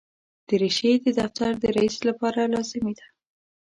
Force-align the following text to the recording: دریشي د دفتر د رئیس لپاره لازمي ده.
دریشي 0.47 0.91
د 1.03 1.05
دفتر 1.19 1.51
د 1.59 1.63
رئیس 1.77 1.97
لپاره 2.09 2.41
لازمي 2.53 2.93
ده. 2.99 3.05